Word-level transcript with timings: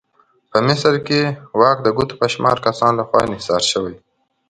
په 0.51 0.57
مصر 0.67 0.93
کې 1.07 1.21
واک 1.59 1.77
د 1.83 1.87
ګوتو 1.97 2.13
په 2.21 2.27
شمار 2.33 2.57
کسانو 2.67 2.97
لخوا 2.99 3.19
انحصار 3.23 3.61
شوی. 3.71 3.95